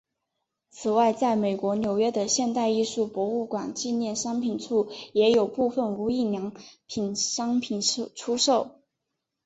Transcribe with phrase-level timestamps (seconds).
[0.71, 6.55] 此外在美国纽约的现代艺术博物馆纪念商品处也有部份无印良
[6.87, 7.79] 品商品
[8.15, 8.79] 出售。